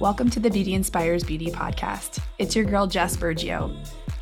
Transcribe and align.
Welcome 0.00 0.30
to 0.30 0.38
the 0.38 0.48
Beauty 0.48 0.74
Inspires 0.74 1.24
Beauty 1.24 1.50
podcast. 1.50 2.22
It's 2.38 2.54
your 2.54 2.64
girl, 2.64 2.86
Jess 2.86 3.16
Burgio. 3.16 3.76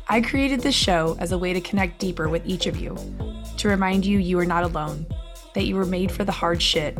I 0.07 0.21
created 0.21 0.61
this 0.61 0.73
show 0.73 1.15
as 1.19 1.33
a 1.33 1.37
way 1.37 1.53
to 1.53 1.61
connect 1.61 1.99
deeper 1.99 2.29
with 2.29 2.41
each 2.47 2.65
of 2.65 2.77
you, 2.77 2.97
to 3.57 3.67
remind 3.67 4.03
you 4.03 4.17
you 4.17 4.39
are 4.39 4.45
not 4.45 4.63
alone, 4.63 5.05
that 5.53 5.65
you 5.65 5.75
were 5.75 5.85
made 5.85 6.11
for 6.11 6.23
the 6.23 6.31
hard 6.31 6.63
shit. 6.63 6.97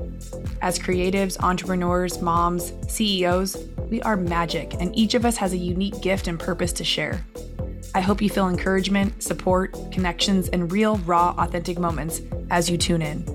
As 0.62 0.78
creatives, 0.78 1.42
entrepreneurs, 1.42 2.22
moms, 2.22 2.72
CEOs, 2.88 3.58
we 3.90 4.00
are 4.04 4.16
magic, 4.16 4.76
and 4.76 4.96
each 4.96 5.16
of 5.16 5.26
us 5.26 5.38
has 5.38 5.54
a 5.54 5.58
unique 5.58 6.00
gift 6.04 6.28
and 6.28 6.40
purpose 6.40 6.72
to 6.74 6.84
share. 6.84 7.26
I 7.96 8.02
hope 8.02 8.22
you 8.22 8.30
feel 8.30 8.48
encouragement, 8.48 9.24
support, 9.24 9.76
connections, 9.92 10.50
and 10.50 10.72
real, 10.72 10.98
raw, 10.98 11.34
authentic 11.40 11.80
moments 11.80 12.22
as 12.52 12.70
you 12.70 12.78
tune 12.78 13.02
in. 13.02 13.26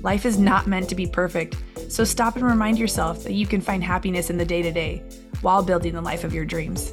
Life 0.00 0.24
is 0.24 0.38
not 0.38 0.66
meant 0.66 0.88
to 0.88 0.94
be 0.94 1.06
perfect 1.06 1.56
so 1.94 2.02
stop 2.02 2.34
and 2.34 2.44
remind 2.44 2.76
yourself 2.76 3.22
that 3.22 3.34
you 3.34 3.46
can 3.46 3.60
find 3.60 3.84
happiness 3.84 4.28
in 4.28 4.36
the 4.36 4.44
day 4.44 4.62
to 4.62 4.72
day 4.72 5.00
while 5.42 5.62
building 5.62 5.92
the 5.92 6.00
life 6.00 6.24
of 6.24 6.34
your 6.34 6.44
dreams. 6.44 6.92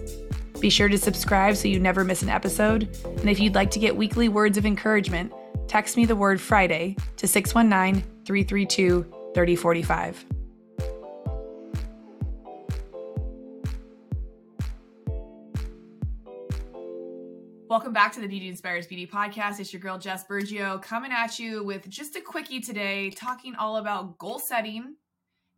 Be 0.60 0.70
sure 0.70 0.90
to 0.90 0.98
subscribe 0.98 1.56
so 1.56 1.68
you 1.68 1.80
never 1.80 2.04
miss 2.04 2.22
an 2.22 2.30
episode. 2.30 2.84
And 3.04 3.28
if 3.28 3.40
you'd 3.40 3.56
like 3.56 3.72
to 3.72 3.80
get 3.80 3.96
weekly 3.96 4.30
words 4.30 4.60
of 4.60 4.66
encouragement, 4.68 5.34
text 5.68 5.98
me 5.98 6.06
the 6.06 6.16
word 6.16 6.40
Friday 6.40 6.98
to 7.18 7.28
619 7.28 8.04
332 8.26 9.04
3045. 9.34 10.41
Welcome 17.72 17.94
back 17.94 18.12
to 18.16 18.20
the 18.20 18.28
Beauty 18.28 18.50
Inspires 18.50 18.86
Beauty 18.86 19.08
podcast. 19.08 19.62
It's 19.62 19.72
your 19.72 19.80
girl 19.80 19.98
Jess 19.98 20.26
Burgio 20.28 20.82
coming 20.82 21.14
at 21.14 21.40
you 21.40 21.64
with 21.64 21.88
just 21.88 22.18
a 22.18 22.20
quickie 22.20 22.60
today, 22.60 23.12
talking 23.12 23.56
all 23.56 23.78
about 23.78 24.18
goal 24.18 24.40
setting 24.40 24.98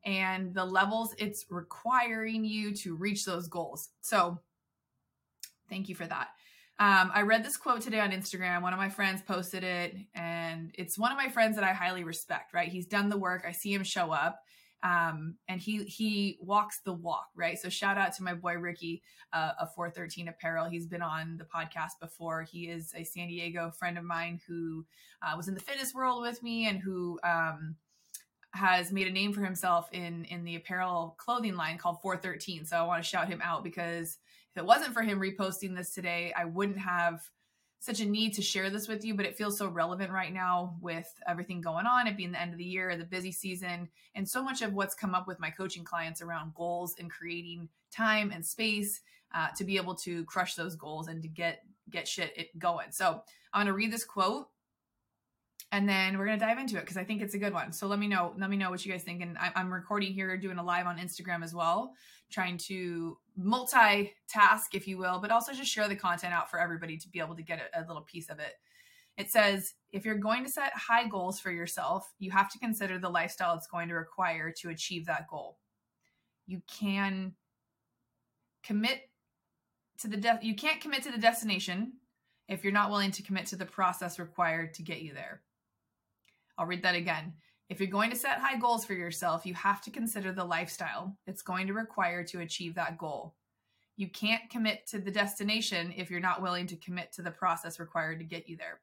and 0.05 0.53
the 0.53 0.63
levels 0.63 1.15
it's 1.17 1.47
requiring 1.49 2.45
you 2.45 2.71
to 2.75 2.95
reach 2.95 3.25
those 3.25 3.47
goals. 3.47 3.89
So, 4.01 4.39
thank 5.71 5.89
you 5.89 5.95
for 5.95 6.05
that. 6.05 6.27
Um, 6.77 7.09
I 7.15 7.23
read 7.23 7.43
this 7.43 7.57
quote 7.57 7.81
today 7.81 7.99
on 7.99 8.11
Instagram. 8.11 8.61
One 8.61 8.73
of 8.73 8.79
my 8.79 8.89
friends 8.89 9.23
posted 9.23 9.63
it, 9.63 9.95
and 10.13 10.71
it's 10.77 10.99
one 10.99 11.11
of 11.11 11.17
my 11.17 11.29
friends 11.29 11.55
that 11.55 11.65
I 11.65 11.73
highly 11.73 12.03
respect, 12.03 12.53
right? 12.53 12.69
He's 12.69 12.85
done 12.85 13.09
the 13.09 13.17
work, 13.17 13.43
I 13.47 13.53
see 13.53 13.73
him 13.73 13.83
show 13.83 14.11
up 14.11 14.39
um, 14.83 15.35
and 15.47 15.61
he 15.61 15.83
he 15.85 16.37
walks 16.41 16.81
the 16.81 16.93
walk, 16.93 17.29
right? 17.35 17.57
So 17.57 17.69
shout 17.69 17.97
out 17.97 18.13
to 18.15 18.23
my 18.23 18.33
boy 18.33 18.55
Ricky 18.55 19.01
uh, 19.31 19.53
of 19.59 19.73
413 19.73 20.27
Apparel. 20.27 20.65
He's 20.65 20.85
been 20.85 21.01
on 21.01 21.37
the 21.37 21.45
podcast 21.45 21.99
before. 22.01 22.43
He 22.43 22.67
is 22.67 22.93
a 22.95 23.03
San 23.05 23.29
Diego 23.29 23.71
friend 23.71 23.97
of 23.97 24.03
mine 24.03 24.41
who 24.45 24.85
uh, 25.21 25.35
was 25.37 25.47
in 25.47 25.53
the 25.53 25.61
fitness 25.61 25.93
world 25.93 26.21
with 26.21 26.43
me 26.43 26.67
and 26.67 26.79
who 26.79 27.17
um, 27.23 27.75
has 28.51 28.91
made 28.91 29.07
a 29.07 29.11
name 29.11 29.31
for 29.31 29.41
himself 29.41 29.87
in 29.93 30.25
in 30.25 30.43
the 30.43 30.57
apparel 30.57 31.15
clothing 31.17 31.55
line 31.55 31.77
called 31.77 32.01
413. 32.01 32.65
So 32.65 32.75
I 32.75 32.83
want 32.83 33.01
to 33.01 33.09
shout 33.09 33.29
him 33.29 33.41
out 33.41 33.63
because 33.63 34.17
if 34.51 34.57
it 34.57 34.65
wasn't 34.65 34.93
for 34.93 35.01
him 35.01 35.19
reposting 35.19 35.75
this 35.75 35.93
today, 35.93 36.33
I 36.37 36.43
wouldn't 36.43 36.77
have 36.77 37.21
such 37.83 37.99
a 37.99 38.05
need 38.05 38.33
to 38.33 38.41
share 38.41 38.69
this 38.69 38.87
with 38.87 39.03
you, 39.03 39.13
but 39.13 39.25
it 39.25 39.35
feels 39.35 39.57
so 39.57 39.67
relevant 39.67 40.09
right 40.09 40.31
now 40.31 40.73
with 40.79 41.13
everything 41.27 41.59
going 41.59 41.85
on, 41.85 42.07
it 42.07 42.15
being 42.15 42.31
the 42.31 42.41
end 42.41 42.53
of 42.53 42.57
the 42.57 42.63
year, 42.63 42.95
the 42.95 43.03
busy 43.03 43.29
season, 43.29 43.89
and 44.15 44.25
so 44.25 44.41
much 44.41 44.61
of 44.61 44.71
what's 44.71 44.95
come 44.95 45.13
up 45.13 45.27
with 45.27 45.37
my 45.37 45.49
coaching 45.49 45.83
clients 45.83 46.21
around 46.21 46.53
goals 46.55 46.95
and 46.97 47.11
creating 47.11 47.67
time 47.91 48.31
and 48.31 48.45
space 48.45 49.01
uh, 49.35 49.49
to 49.57 49.65
be 49.65 49.75
able 49.75 49.95
to 49.95 50.23
crush 50.23 50.55
those 50.55 50.77
goals 50.77 51.09
and 51.09 51.21
to 51.21 51.27
get 51.27 51.65
get 51.89 52.07
shit 52.07 52.57
going. 52.57 52.89
So 52.91 53.21
I'm 53.51 53.65
gonna 53.65 53.73
read 53.73 53.91
this 53.91 54.05
quote 54.05 54.47
and 55.73 55.89
then 55.89 56.19
we're 56.19 56.25
gonna 56.25 56.37
dive 56.37 56.59
into 56.59 56.77
it 56.77 56.81
because 56.81 56.97
I 56.97 57.03
think 57.03 57.23
it's 57.23 57.33
a 57.33 57.39
good 57.39 57.51
one. 57.51 57.73
So 57.73 57.87
let 57.87 57.97
me 57.97 58.07
know, 58.07 58.35
let 58.37 58.51
me 58.51 58.57
know 58.57 58.69
what 58.69 58.85
you 58.85 58.91
guys 58.91 59.01
think. 59.01 59.23
And 59.23 59.35
I, 59.39 59.51
am 59.55 59.73
recording 59.73 60.13
here, 60.13 60.37
doing 60.37 60.59
a 60.59 60.63
live 60.63 60.85
on 60.85 60.99
Instagram 60.99 61.43
as 61.43 61.55
well, 61.55 61.95
trying 62.29 62.59
to 62.69 63.17
multitask, 63.41 64.75
if 64.75 64.87
you 64.87 64.99
will, 64.99 65.17
but 65.19 65.31
also 65.31 65.51
just 65.51 65.71
share 65.71 65.87
the 65.87 65.95
content 65.95 66.31
out 66.31 66.51
for 66.51 66.59
everybody 66.59 66.95
to 66.97 67.09
be 67.09 67.19
able 67.19 67.35
to 67.35 67.41
get 67.41 67.59
a, 67.59 67.81
a 67.83 67.87
little 67.87 68.03
piece 68.03 68.29
of 68.29 68.37
it. 68.37 68.53
It 69.17 69.31
says, 69.31 69.73
if 69.91 70.05
you're 70.05 70.19
going 70.19 70.45
to 70.45 70.51
set 70.51 70.73
high 70.75 71.07
goals 71.07 71.39
for 71.39 71.51
yourself, 71.51 72.07
you 72.19 72.29
have 72.29 72.51
to 72.51 72.59
consider 72.59 72.99
the 72.99 73.09
lifestyle 73.09 73.55
it's 73.55 73.65
going 73.65 73.87
to 73.89 73.95
require 73.95 74.53
to 74.59 74.69
achieve 74.69 75.07
that 75.07 75.27
goal. 75.27 75.57
You 76.45 76.61
can 76.67 77.33
commit 78.63 79.09
to 80.01 80.07
the 80.07 80.17
de- 80.17 80.39
you 80.43 80.53
can't 80.53 80.81
commit 80.81 81.01
to 81.03 81.11
the 81.11 81.17
destination 81.17 81.93
if 82.47 82.63
you're 82.63 82.73
not 82.73 82.91
willing 82.91 83.11
to 83.11 83.23
commit 83.23 83.47
to 83.47 83.55
the 83.55 83.65
process 83.65 84.19
required 84.19 84.75
to 84.75 84.83
get 84.83 85.01
you 85.01 85.15
there. 85.15 85.41
I'll 86.57 86.65
read 86.65 86.83
that 86.83 86.95
again. 86.95 87.33
If 87.69 87.79
you're 87.79 87.89
going 87.89 88.11
to 88.11 88.15
set 88.15 88.39
high 88.39 88.57
goals 88.57 88.85
for 88.85 88.93
yourself, 88.93 89.45
you 89.45 89.53
have 89.55 89.81
to 89.83 89.91
consider 89.91 90.31
the 90.31 90.43
lifestyle 90.43 91.17
it's 91.25 91.41
going 91.41 91.67
to 91.67 91.73
require 91.73 92.23
to 92.25 92.41
achieve 92.41 92.75
that 92.75 92.97
goal. 92.97 93.35
You 93.95 94.09
can't 94.09 94.49
commit 94.49 94.85
to 94.87 94.99
the 94.99 95.11
destination 95.11 95.93
if 95.95 96.09
you're 96.09 96.19
not 96.19 96.41
willing 96.41 96.67
to 96.67 96.75
commit 96.75 97.11
to 97.13 97.21
the 97.21 97.31
process 97.31 97.79
required 97.79 98.19
to 98.19 98.25
get 98.25 98.49
you 98.49 98.57
there. 98.57 98.81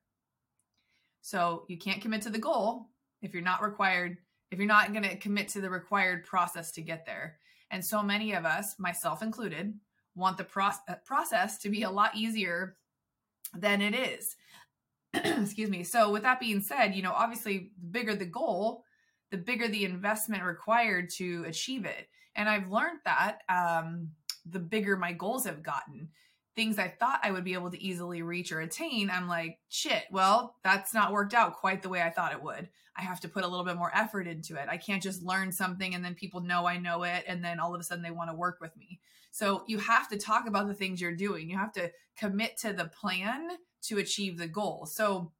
So 1.20 1.64
you 1.68 1.78
can't 1.78 2.00
commit 2.00 2.22
to 2.22 2.30
the 2.30 2.38
goal 2.38 2.86
if 3.20 3.34
you're 3.34 3.42
not 3.42 3.62
required, 3.62 4.16
if 4.50 4.58
you're 4.58 4.66
not 4.66 4.92
going 4.92 5.04
to 5.04 5.16
commit 5.16 5.48
to 5.48 5.60
the 5.60 5.70
required 5.70 6.24
process 6.24 6.72
to 6.72 6.80
get 6.80 7.04
there. 7.04 7.38
And 7.70 7.84
so 7.84 8.02
many 8.02 8.32
of 8.32 8.44
us, 8.44 8.78
myself 8.78 9.22
included, 9.22 9.74
want 10.14 10.38
the 10.38 10.44
pro- 10.44 10.70
process 11.04 11.58
to 11.58 11.68
be 11.68 11.82
a 11.82 11.90
lot 11.90 12.16
easier 12.16 12.76
than 13.54 13.80
it 13.80 13.94
is. 13.94 14.36
excuse 15.14 15.70
me. 15.70 15.84
So 15.84 16.10
with 16.10 16.22
that 16.22 16.40
being 16.40 16.60
said, 16.60 16.94
you 16.94 17.02
know, 17.02 17.12
obviously 17.12 17.70
the 17.80 17.86
bigger 17.88 18.14
the 18.14 18.26
goal, 18.26 18.84
the 19.30 19.38
bigger 19.38 19.68
the 19.68 19.84
investment 19.84 20.44
required 20.44 21.10
to 21.16 21.44
achieve 21.46 21.84
it. 21.84 22.08
And 22.36 22.48
I've 22.48 22.70
learned 22.70 23.00
that 23.04 23.38
um, 23.48 24.10
the 24.46 24.60
bigger 24.60 24.96
my 24.96 25.12
goals 25.12 25.46
have 25.46 25.62
gotten. 25.62 26.08
Things 26.56 26.78
I 26.78 26.88
thought 26.88 27.20
I 27.22 27.30
would 27.30 27.44
be 27.44 27.54
able 27.54 27.70
to 27.70 27.82
easily 27.82 28.22
reach 28.22 28.52
or 28.52 28.60
attain, 28.60 29.10
I'm 29.10 29.28
like, 29.28 29.58
shit, 29.68 30.04
well, 30.10 30.56
that's 30.64 30.92
not 30.92 31.12
worked 31.12 31.34
out 31.34 31.56
quite 31.56 31.82
the 31.82 31.88
way 31.88 32.02
I 32.02 32.10
thought 32.10 32.32
it 32.32 32.42
would. 32.42 32.68
I 32.96 33.02
have 33.02 33.20
to 33.20 33.28
put 33.28 33.44
a 33.44 33.48
little 33.48 33.64
bit 33.64 33.76
more 33.76 33.92
effort 33.94 34.26
into 34.26 34.56
it. 34.56 34.68
I 34.68 34.76
can't 34.76 35.02
just 35.02 35.22
learn 35.22 35.52
something 35.52 35.94
and 35.94 36.04
then 36.04 36.14
people 36.14 36.40
know 36.40 36.66
I 36.66 36.76
know 36.76 37.04
it 37.04 37.24
and 37.26 37.42
then 37.42 37.60
all 37.60 37.74
of 37.74 37.80
a 37.80 37.84
sudden 37.84 38.02
they 38.02 38.10
want 38.10 38.30
to 38.30 38.36
work 38.36 38.58
with 38.60 38.76
me. 38.76 38.99
So 39.30 39.64
you 39.66 39.78
have 39.78 40.08
to 40.08 40.18
talk 40.18 40.46
about 40.46 40.68
the 40.68 40.74
things 40.74 41.00
you're 41.00 41.14
doing. 41.14 41.48
You 41.48 41.56
have 41.56 41.72
to 41.72 41.90
commit 42.16 42.58
to 42.58 42.72
the 42.72 42.86
plan 42.86 43.48
to 43.82 43.98
achieve 43.98 44.38
the 44.38 44.48
goal. 44.48 44.86
So 44.86 45.32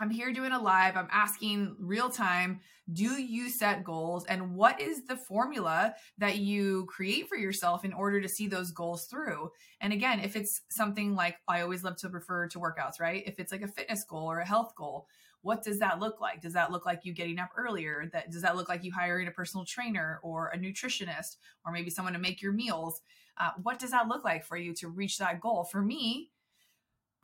I'm 0.00 0.10
here 0.10 0.32
doing 0.32 0.52
a 0.52 0.60
live. 0.60 0.96
I'm 0.96 1.08
asking 1.10 1.76
real 1.78 2.10
time, 2.10 2.60
do 2.92 3.20
you 3.20 3.48
set 3.48 3.84
goals 3.84 4.24
and 4.26 4.54
what 4.54 4.80
is 4.80 5.04
the 5.04 5.16
formula 5.16 5.94
that 6.18 6.38
you 6.38 6.86
create 6.86 7.28
for 7.28 7.36
yourself 7.36 7.84
in 7.84 7.92
order 7.92 8.20
to 8.20 8.28
see 8.28 8.46
those 8.46 8.70
goals 8.70 9.06
through? 9.06 9.50
And 9.80 9.92
again, 9.92 10.20
if 10.20 10.36
it's 10.36 10.62
something 10.70 11.14
like 11.14 11.36
I 11.48 11.60
always 11.60 11.84
love 11.84 11.96
to 11.98 12.08
refer 12.08 12.46
to 12.48 12.60
workouts, 12.60 13.00
right? 13.00 13.22
If 13.26 13.38
it's 13.38 13.52
like 13.52 13.62
a 13.62 13.68
fitness 13.68 14.04
goal 14.04 14.30
or 14.30 14.38
a 14.38 14.46
health 14.46 14.74
goal, 14.76 15.06
what 15.42 15.62
does 15.62 15.78
that 15.78 16.00
look 16.00 16.20
like? 16.20 16.40
Does 16.40 16.52
that 16.52 16.70
look 16.70 16.84
like 16.84 17.04
you 17.04 17.12
getting 17.12 17.38
up 17.38 17.50
earlier? 17.56 18.08
That 18.12 18.30
does 18.30 18.42
that 18.42 18.56
look 18.56 18.68
like 18.68 18.84
you 18.84 18.92
hiring 18.92 19.28
a 19.28 19.32
personal 19.32 19.64
trainer 19.64 20.20
or 20.22 20.48
a 20.48 20.58
nutritionist 20.58 21.36
or 21.64 21.72
maybe 21.72 21.90
someone 21.90 22.12
to 22.12 22.18
make 22.18 22.42
your 22.42 22.52
meals? 22.52 23.00
Uh, 23.38 23.50
what 23.62 23.78
does 23.78 23.90
that 23.92 24.08
look 24.08 24.24
like 24.24 24.44
for 24.44 24.56
you 24.56 24.74
to 24.74 24.88
reach 24.88 25.18
that 25.18 25.40
goal? 25.40 25.64
For 25.64 25.80
me, 25.80 26.30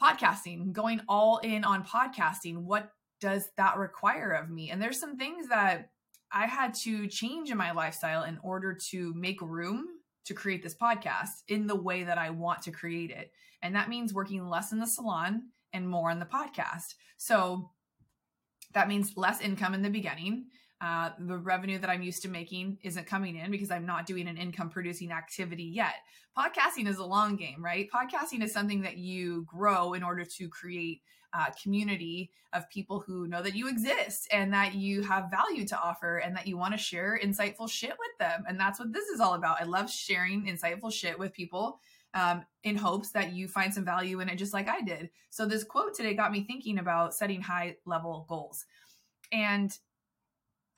podcasting, 0.03 0.73
going 0.73 1.01
all 1.09 1.39
in 1.39 1.65
on 1.65 1.85
podcasting. 1.85 2.59
What 2.59 2.91
does 3.21 3.51
that 3.57 3.77
require 3.77 4.31
of 4.31 4.51
me? 4.51 4.71
And 4.71 4.81
there's 4.81 5.01
some 5.01 5.17
things 5.17 5.49
that 5.49 5.91
I 6.33 6.47
had 6.47 6.75
to 6.75 7.07
change 7.07 7.51
in 7.51 7.57
my 7.57 7.73
lifestyle 7.73 8.25
in 8.25 8.39
order 8.43 8.75
to 8.91 9.15
make 9.15 9.41
room 9.41 9.87
to 10.25 10.35
create 10.35 10.63
this 10.63 10.75
podcast 10.75 11.43
in 11.49 11.67
the 11.67 11.77
way 11.77 12.05
that 12.05 12.19
I 12.19 12.31
want 12.31 12.63
to 12.63 12.71
create 12.71 13.11
it. 13.11 13.31
And 13.63 13.75
that 13.75 13.89
means 13.89 14.13
working 14.13 14.49
less 14.49 14.73
in 14.73 14.81
the 14.81 14.87
salon 14.87 15.51
and 15.73 15.89
more 15.89 16.11
on 16.11 16.19
the 16.19 16.27
podcast. 16.27 16.95
So 17.17 17.71
that 18.77 18.89
means 18.89 19.17
less 19.17 19.41
income 19.41 19.73
in 19.73 19.81
the 19.81 19.89
beginning. 19.89 20.45
Uh, 20.83 21.09
the 21.19 21.39
revenue 21.39 21.79
that 21.79 21.89
I'm 21.89 22.03
used 22.03 22.21
to 22.23 22.29
making 22.29 22.77
isn't 22.83 23.07
coming 23.07 23.37
in 23.37 23.51
because 23.51 23.71
I'm 23.71 23.87
not 23.87 24.05
doing 24.05 24.29
an 24.29 24.37
income 24.37 24.69
producing 24.69 25.13
activity 25.13 25.65
yet. 25.65 25.95
Podcasting 26.37 26.87
is 26.87 26.99
a 26.99 27.05
long 27.05 27.37
game, 27.37 27.65
right? 27.65 27.89
Podcasting 27.91 28.45
is 28.45 28.53
something 28.53 28.83
that 28.83 28.99
you 28.99 29.47
grow 29.47 29.95
in 29.95 30.03
order 30.03 30.27
to 30.27 30.49
create 30.51 31.01
a 31.33 31.51
community 31.63 32.31
of 32.53 32.69
people 32.69 33.01
who 33.01 33.27
know 33.27 33.43
that 33.43 33.55
you 33.55 33.67
exist 33.67 34.29
and 34.31 34.53
that 34.53 34.75
you 34.75 35.01
have 35.01 35.31
value 35.31 35.67
to 35.69 35.81
offer 35.81 36.19
and 36.19 36.37
that 36.37 36.47
you 36.47 36.59
want 36.59 36.75
to 36.75 36.79
share 36.79 37.19
insightful 37.25 37.71
shit 37.71 37.91
with 37.99 38.19
them. 38.21 38.45
And 38.47 38.61
that's 38.61 38.79
what 38.79 38.93
this 38.93 39.07
is 39.09 39.21
all 39.21 39.35
about. 39.35 39.59
I 39.59 39.65
love 39.65 39.91
sharing 39.91 40.45
insightful 40.45 40.93
shit 40.93 41.19
with 41.19 41.33
people 41.33 41.81
um, 42.15 42.45
in 42.65 42.77
hopes 42.77 43.11
that 43.13 43.33
you 43.33 43.49
find 43.49 43.73
some 43.73 43.85
value 43.85 44.21
in 44.21 44.29
it, 44.29 44.37
just 44.37 44.55
like 44.55 44.69
I 44.69 44.81
did. 44.81 45.11
So, 45.31 45.47
this 45.47 45.65
quote 45.65 45.95
today 45.95 46.15
got 46.15 46.33
me 46.33 46.43
thinking 46.43 46.79
about 46.79 47.15
setting 47.15 47.43
high 47.43 47.77
level 47.85 48.27
goals. 48.29 48.65
And 49.33 49.77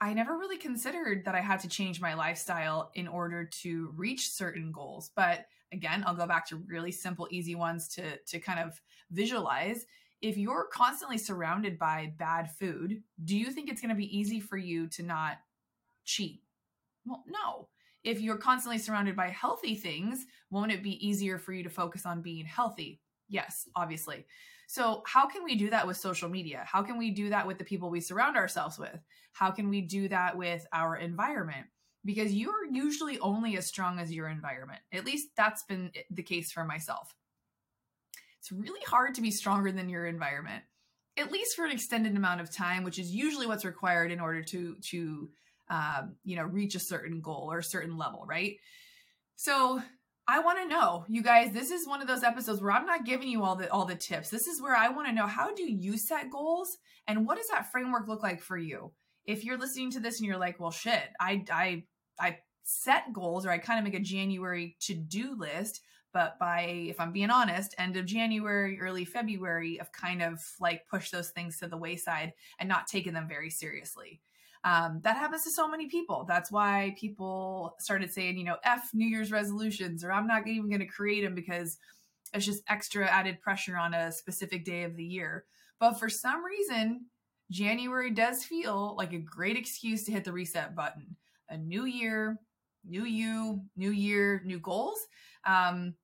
I 0.00 0.14
never 0.14 0.38
really 0.38 0.58
considered 0.58 1.24
that 1.24 1.34
I 1.34 1.40
had 1.40 1.60
to 1.60 1.68
change 1.68 2.00
my 2.00 2.14
lifestyle 2.14 2.90
in 2.94 3.08
order 3.08 3.44
to 3.62 3.92
reach 3.96 4.30
certain 4.30 4.70
goals. 4.70 5.10
But 5.14 5.46
again, 5.72 6.04
I'll 6.06 6.14
go 6.14 6.26
back 6.26 6.46
to 6.48 6.56
really 6.56 6.92
simple, 6.92 7.26
easy 7.30 7.54
ones 7.54 7.88
to, 7.88 8.16
to 8.16 8.38
kind 8.38 8.60
of 8.60 8.80
visualize. 9.10 9.86
If 10.20 10.36
you're 10.36 10.68
constantly 10.72 11.18
surrounded 11.18 11.78
by 11.78 12.12
bad 12.16 12.50
food, 12.50 13.02
do 13.24 13.36
you 13.36 13.50
think 13.50 13.68
it's 13.68 13.80
going 13.80 13.90
to 13.90 13.94
be 13.94 14.16
easy 14.16 14.40
for 14.40 14.56
you 14.56 14.86
to 14.88 15.02
not 15.02 15.38
cheat? 16.04 16.42
Well, 17.04 17.24
no. 17.26 17.68
If 18.04 18.20
you're 18.20 18.38
constantly 18.38 18.78
surrounded 18.78 19.16
by 19.16 19.28
healthy 19.28 19.74
things, 19.74 20.26
won't 20.50 20.72
it 20.72 20.82
be 20.82 21.06
easier 21.06 21.38
for 21.38 21.52
you 21.52 21.62
to 21.64 21.70
focus 21.70 22.06
on 22.06 22.22
being 22.22 22.46
healthy? 22.46 23.00
Yes, 23.28 23.68
obviously. 23.74 24.26
So, 24.66 25.02
how 25.06 25.26
can 25.26 25.44
we 25.44 25.56
do 25.56 25.70
that 25.70 25.86
with 25.86 25.96
social 25.96 26.28
media? 26.28 26.62
How 26.66 26.82
can 26.82 26.98
we 26.98 27.10
do 27.10 27.30
that 27.30 27.46
with 27.46 27.58
the 27.58 27.64
people 27.64 27.90
we 27.90 28.00
surround 28.00 28.36
ourselves 28.36 28.78
with? 28.78 28.98
How 29.32 29.50
can 29.50 29.68
we 29.68 29.80
do 29.80 30.08
that 30.08 30.36
with 30.36 30.66
our 30.72 30.96
environment? 30.96 31.66
Because 32.04 32.32
you're 32.32 32.66
usually 32.70 33.18
only 33.20 33.56
as 33.56 33.66
strong 33.66 33.98
as 33.98 34.12
your 34.12 34.28
environment. 34.28 34.80
At 34.92 35.04
least 35.04 35.28
that's 35.36 35.62
been 35.64 35.90
the 36.10 36.22
case 36.22 36.52
for 36.52 36.64
myself. 36.64 37.14
It's 38.38 38.52
really 38.52 38.84
hard 38.86 39.14
to 39.14 39.22
be 39.22 39.30
stronger 39.30 39.72
than 39.72 39.88
your 39.88 40.06
environment, 40.06 40.64
at 41.16 41.32
least 41.32 41.56
for 41.56 41.64
an 41.64 41.72
extended 41.72 42.16
amount 42.16 42.40
of 42.40 42.54
time, 42.54 42.84
which 42.84 42.98
is 42.98 43.10
usually 43.10 43.46
what's 43.46 43.64
required 43.64 44.12
in 44.12 44.20
order 44.20 44.42
to 44.44 44.76
to 44.90 45.30
um, 45.70 46.16
you 46.24 46.36
know 46.36 46.44
reach 46.44 46.74
a 46.74 46.80
certain 46.80 47.20
goal 47.20 47.48
or 47.50 47.58
a 47.58 47.64
certain 47.64 47.96
level, 47.96 48.24
right? 48.26 48.56
So 49.36 49.80
I 50.30 50.40
want 50.40 50.58
to 50.58 50.68
know, 50.68 51.06
you 51.08 51.22
guys, 51.22 51.52
this 51.52 51.70
is 51.70 51.86
one 51.86 52.02
of 52.02 52.06
those 52.06 52.22
episodes 52.22 52.60
where 52.60 52.72
I'm 52.72 52.84
not 52.84 53.06
giving 53.06 53.28
you 53.28 53.44
all 53.44 53.56
the 53.56 53.70
all 53.72 53.86
the 53.86 53.94
tips. 53.94 54.28
This 54.28 54.46
is 54.46 54.60
where 54.60 54.76
I 54.76 54.90
want 54.90 55.08
to 55.08 55.14
know 55.14 55.26
how 55.26 55.54
do 55.54 55.62
you 55.62 55.96
set 55.96 56.30
goals 56.30 56.76
and 57.06 57.26
what 57.26 57.38
does 57.38 57.48
that 57.48 57.72
framework 57.72 58.06
look 58.08 58.22
like 58.22 58.42
for 58.42 58.58
you? 58.58 58.92
If 59.24 59.42
you're 59.42 59.58
listening 59.58 59.90
to 59.92 60.00
this 60.00 60.18
and 60.18 60.26
you're 60.26 60.36
like, 60.36 60.60
"Well, 60.60 60.70
shit, 60.70 61.08
I 61.18 61.44
I 61.50 61.84
I 62.20 62.38
set 62.62 63.12
goals 63.14 63.46
or 63.46 63.50
I 63.50 63.56
kind 63.58 63.78
of 63.78 63.84
make 63.84 63.98
a 63.98 64.04
January 64.04 64.76
to-do 64.80 65.34
list, 65.34 65.80
but 66.12 66.38
by 66.38 66.60
if 66.60 67.00
I'm 67.00 67.12
being 67.12 67.30
honest, 67.30 67.74
end 67.78 67.96
of 67.96 68.04
January, 68.04 68.78
early 68.80 69.06
February, 69.06 69.80
I've 69.80 69.92
kind 69.92 70.20
of 70.22 70.44
like 70.60 70.86
pushed 70.88 71.10
those 71.10 71.30
things 71.30 71.58
to 71.60 71.68
the 71.68 71.78
wayside 71.78 72.34
and 72.58 72.68
not 72.68 72.86
taken 72.86 73.14
them 73.14 73.28
very 73.28 73.48
seriously." 73.48 74.20
Um, 74.64 75.00
that 75.04 75.16
happens 75.16 75.44
to 75.44 75.50
so 75.50 75.68
many 75.68 75.86
people. 75.88 76.24
That's 76.26 76.50
why 76.50 76.94
people 76.98 77.76
started 77.78 78.12
saying, 78.12 78.36
you 78.36 78.44
know, 78.44 78.56
F 78.64 78.90
New 78.92 79.06
Year's 79.06 79.30
resolutions, 79.30 80.04
or 80.04 80.12
I'm 80.12 80.26
not 80.26 80.46
even 80.46 80.68
going 80.68 80.80
to 80.80 80.86
create 80.86 81.22
them 81.22 81.34
because 81.34 81.78
it's 82.34 82.44
just 82.44 82.62
extra 82.68 83.06
added 83.06 83.40
pressure 83.40 83.76
on 83.76 83.94
a 83.94 84.12
specific 84.12 84.64
day 84.64 84.82
of 84.82 84.96
the 84.96 85.04
year. 85.04 85.44
But 85.80 85.98
for 85.98 86.08
some 86.08 86.44
reason, 86.44 87.06
January 87.50 88.10
does 88.10 88.44
feel 88.44 88.94
like 88.98 89.12
a 89.12 89.18
great 89.18 89.56
excuse 89.56 90.04
to 90.04 90.12
hit 90.12 90.24
the 90.24 90.32
reset 90.32 90.74
button. 90.74 91.16
A 91.48 91.56
new 91.56 91.84
year, 91.84 92.38
new 92.84 93.04
you, 93.04 93.62
new 93.76 93.90
year, 93.90 94.42
new 94.44 94.58
goals. 94.58 94.98
Um, 95.46 95.94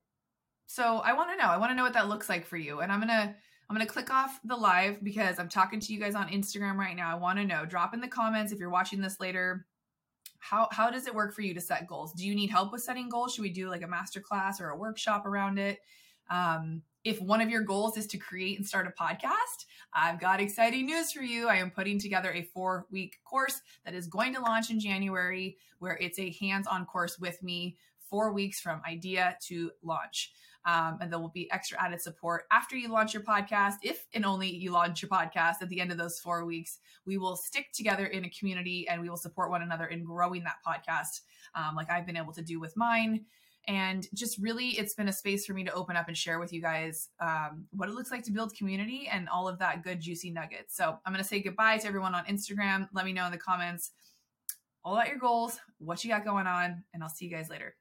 so 0.67 0.99
I 1.05 1.13
want 1.13 1.31
to 1.31 1.37
know. 1.37 1.51
I 1.51 1.59
want 1.59 1.71
to 1.71 1.77
know 1.77 1.83
what 1.83 1.93
that 1.93 2.09
looks 2.09 2.29
like 2.29 2.47
for 2.47 2.57
you. 2.57 2.81
And 2.81 2.91
I'm 2.91 3.01
going 3.01 3.09
to 3.09 3.35
I'm 3.69 3.77
going 3.77 3.87
to 3.87 3.93
click 3.93 4.11
off 4.11 4.41
the 4.45 4.57
live 4.57 5.03
because 5.03 5.39
I'm 5.39 5.49
talking 5.49 5.81
to 5.81 5.93
you 5.93 5.99
guys 5.99 6.15
on 6.15 6.29
Instagram 6.29 6.77
right 6.77 6.97
now. 6.97 7.11
I 7.11 7.19
want 7.19 7.39
to 7.39 7.45
know. 7.45 7.65
Drop 7.65 7.95
in 7.95 8.01
the 8.01 8.09
comments 8.09 8.53
if 8.53 8.59
you're 8.59 8.71
watching 8.71 9.01
this 9.01 9.21
later. 9.21 9.67
How 10.39 10.69
how 10.71 10.91
does 10.91 11.07
it 11.07 11.15
work 11.15 11.35
for 11.35 11.41
you 11.41 11.55
to 11.55 11.61
set 11.61 11.87
goals? 11.87 12.13
Do 12.13 12.27
you 12.27 12.35
need 12.35 12.51
help 12.51 12.73
with 12.73 12.83
setting 12.83 13.09
goals? 13.09 13.35
Should 13.35 13.43
we 13.43 13.51
do 13.51 13.71
like 13.71 13.83
a 13.83 13.87
master 13.87 14.21
class 14.21 14.61
or 14.61 14.69
a 14.69 14.77
workshop 14.77 15.25
around 15.25 15.59
it? 15.59 15.79
Um, 16.29 16.83
if 17.05 17.21
one 17.21 17.41
of 17.41 17.51
your 17.51 17.63
goals 17.63 17.97
is 17.97 18.07
to 18.09 18.19
create 18.19 18.59
and 18.59 18.67
start 18.67 18.87
a 18.87 19.03
podcast, 19.03 19.67
I've 19.93 20.21
got 20.21 20.41
exciting 20.41 20.87
news 20.87 21.13
for 21.13 21.23
you. 21.23 21.49
I 21.49 21.57
am 21.57 21.71
putting 21.71 21.99
together 21.99 22.33
a 22.33 22.43
four 22.43 22.87
week 22.91 23.19
course 23.25 23.61
that 23.85 23.95
is 23.95 24.07
going 24.07 24.35
to 24.35 24.41
launch 24.41 24.71
in 24.71 24.81
January, 24.81 25.57
where 25.79 25.99
it's 26.01 26.19
a 26.19 26.35
hands 26.41 26.67
on 26.67 26.87
course 26.87 27.19
with 27.19 27.43
me, 27.43 27.77
four 28.11 28.33
weeks 28.33 28.61
from 28.61 28.81
idea 28.89 29.37
to 29.47 29.71
launch. 29.83 30.33
Um, 30.67 30.99
and 31.01 31.13
there 31.13 31.19
will 31.19 31.29
be 31.29 31.51
extra 31.53 31.83
added 31.83 32.01
support 32.01 32.45
after 32.51 32.77
you 32.77 32.89
launch 32.89 33.13
your 33.13 33.23
podcast. 33.23 33.75
If 33.83 34.07
and 34.15 34.25
only 34.25 34.49
you 34.49 34.71
launch 34.71 35.03
your 35.03 35.11
podcast 35.11 35.57
at 35.61 35.69
the 35.69 35.81
end 35.81 35.93
of 35.93 35.99
those 35.99 36.19
four 36.19 36.45
weeks, 36.45 36.79
we 37.05 37.19
will 37.19 37.37
stick 37.37 37.73
together 37.73 38.07
in 38.07 38.25
a 38.25 38.31
community 38.31 38.89
and 38.89 39.01
we 39.01 39.09
will 39.09 39.17
support 39.17 39.51
one 39.51 39.63
another 39.63 39.87
in 39.87 40.05
growing 40.05 40.45
that 40.45 40.57
podcast, 40.67 41.21
um, 41.55 41.75
like 41.75 41.91
I've 41.91 42.07
been 42.07 42.17
able 42.17 42.33
to 42.33 42.43
do 42.43 42.61
with 42.61 42.77
mine. 42.77 43.25
And 43.67 44.07
just 44.15 44.39
really, 44.39 44.71
it's 44.71 44.95
been 44.95 45.09
a 45.09 45.13
space 45.13 45.47
for 45.47 45.55
me 45.55 45.65
to 45.65 45.73
open 45.73 45.97
up 45.97 46.09
and 46.09 46.17
share 46.17 46.39
with 46.39 46.53
you 46.53 46.61
guys 46.61 47.09
um, 47.21 47.65
what 47.71 47.89
it 47.89 47.95
looks 47.95 48.11
like 48.11 48.23
to 48.25 48.31
build 48.31 48.55
community 48.55 49.09
and 49.11 49.29
all 49.29 49.49
of 49.49 49.59
that 49.59 49.83
good, 49.83 50.01
juicy 50.01 50.31
nuggets. 50.31 50.77
So 50.77 50.99
I'm 51.05 51.13
going 51.13 51.23
to 51.23 51.29
say 51.29 51.41
goodbye 51.41 51.79
to 51.79 51.87
everyone 51.87 52.15
on 52.15 52.27
Instagram. 52.27 52.89
Let 52.93 53.07
me 53.07 53.15
know 53.15 53.25
in 53.25 53.33
the 53.33 53.39
comments 53.39 53.93
all 54.85 54.95
about 54.95 55.09
your 55.09 55.19
goals, 55.19 55.59
what 55.79 56.05
you 56.05 56.11
got 56.11 56.25
going 56.25 56.47
on, 56.47 56.85
and 56.93 57.03
I'll 57.03 57.09
see 57.09 57.25
you 57.25 57.31
guys 57.31 57.49
later. 57.49 57.75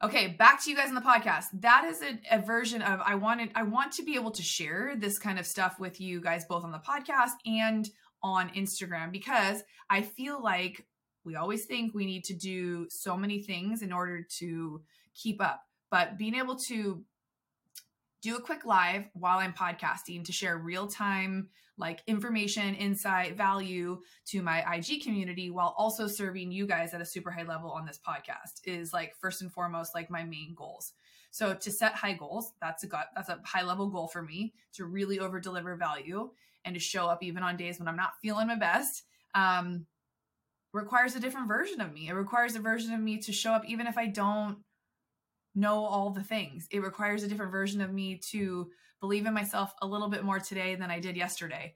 Okay, 0.00 0.28
back 0.28 0.62
to 0.62 0.70
you 0.70 0.76
guys 0.76 0.90
on 0.90 0.94
the 0.94 1.00
podcast. 1.00 1.46
That 1.54 1.84
is 1.84 2.02
a, 2.02 2.20
a, 2.30 2.40
version 2.40 2.82
of 2.82 3.00
I 3.04 3.16
wanted 3.16 3.50
I 3.56 3.64
want 3.64 3.90
to 3.94 4.04
be 4.04 4.14
able 4.14 4.30
to 4.30 4.42
share 4.44 4.94
this 4.96 5.18
kind 5.18 5.40
of 5.40 5.46
stuff 5.46 5.80
with 5.80 6.00
you 6.00 6.20
guys 6.20 6.44
both 6.44 6.62
on 6.62 6.70
the 6.70 6.78
podcast 6.78 7.32
and 7.44 7.88
on 8.22 8.48
Instagram 8.50 9.10
because 9.10 9.64
I 9.90 10.02
feel 10.02 10.40
like 10.40 10.86
we 11.24 11.34
always 11.34 11.64
think 11.64 11.94
we 11.94 12.06
need 12.06 12.22
to 12.26 12.34
do 12.34 12.86
so 12.90 13.16
many 13.16 13.42
things 13.42 13.82
in 13.82 13.92
order 13.92 14.24
to 14.38 14.82
keep 15.14 15.42
up. 15.42 15.64
But 15.90 16.16
being 16.16 16.36
able 16.36 16.54
to 16.68 17.02
do 18.22 18.36
a 18.36 18.40
quick 18.40 18.64
live 18.64 19.08
while 19.14 19.38
I'm 19.38 19.52
podcasting 19.52 20.24
to 20.24 20.32
share 20.32 20.58
real 20.58 20.86
time 20.86 21.48
like 21.78 22.02
information, 22.06 22.74
insight, 22.74 23.36
value 23.36 24.00
to 24.26 24.42
my 24.42 24.64
IG 24.74 25.02
community 25.02 25.50
while 25.50 25.74
also 25.78 26.08
serving 26.08 26.50
you 26.50 26.66
guys 26.66 26.92
at 26.92 27.00
a 27.00 27.06
super 27.06 27.30
high 27.30 27.44
level 27.44 27.70
on 27.70 27.86
this 27.86 28.00
podcast 28.06 28.60
is 28.64 28.92
like 28.92 29.14
first 29.20 29.42
and 29.42 29.52
foremost 29.52 29.94
like 29.94 30.10
my 30.10 30.24
main 30.24 30.54
goals. 30.56 30.92
So 31.30 31.54
to 31.54 31.70
set 31.70 31.94
high 31.94 32.14
goals, 32.14 32.52
that's 32.60 32.84
a 32.84 32.88
that's 33.14 33.28
a 33.28 33.40
high 33.44 33.62
level 33.62 33.88
goal 33.88 34.08
for 34.08 34.22
me 34.22 34.54
to 34.74 34.86
really 34.86 35.20
over 35.20 35.38
deliver 35.38 35.76
value 35.76 36.30
and 36.64 36.74
to 36.74 36.80
show 36.80 37.06
up 37.06 37.22
even 37.22 37.42
on 37.42 37.56
days 37.56 37.78
when 37.78 37.86
I'm 37.86 37.96
not 37.96 38.14
feeling 38.20 38.48
my 38.48 38.56
best. 38.56 39.04
Um, 39.34 39.86
requires 40.72 41.16
a 41.16 41.20
different 41.20 41.48
version 41.48 41.80
of 41.80 41.92
me. 41.92 42.08
It 42.08 42.14
requires 42.14 42.54
a 42.54 42.60
version 42.60 42.92
of 42.92 43.00
me 43.00 43.18
to 43.18 43.32
show 43.32 43.52
up 43.52 43.64
even 43.66 43.86
if 43.86 43.96
I 43.96 44.06
don't 44.06 44.58
know 45.58 45.84
all 45.84 46.10
the 46.10 46.22
things. 46.22 46.66
It 46.70 46.82
requires 46.82 47.22
a 47.22 47.28
different 47.28 47.52
version 47.52 47.80
of 47.80 47.92
me 47.92 48.16
to 48.30 48.70
believe 49.00 49.26
in 49.26 49.34
myself 49.34 49.74
a 49.82 49.86
little 49.86 50.08
bit 50.08 50.24
more 50.24 50.40
today 50.40 50.74
than 50.74 50.90
I 50.90 51.00
did 51.00 51.16
yesterday. 51.16 51.74